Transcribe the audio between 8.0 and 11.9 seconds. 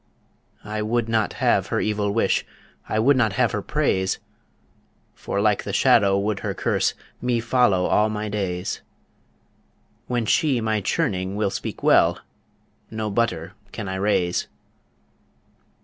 my days When she my churning will speak